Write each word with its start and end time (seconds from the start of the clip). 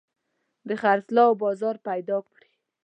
د 0.67 0.69
خرڅلاو 0.81 1.39
بازار 1.43 1.75
پيدا 1.87 2.17
کړي. 2.29 2.51